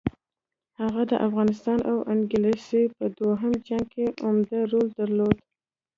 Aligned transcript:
هغه 0.79 1.01
د 1.11 1.13
افغانستان 1.27 1.79
او 1.91 1.97
انګلیس 2.13 2.67
په 2.97 3.05
دوهم 3.17 3.53
جنګ 3.67 3.85
کې 3.93 4.05
عمده 4.25 4.59
رول 4.71 4.87
درلود. 4.99 5.37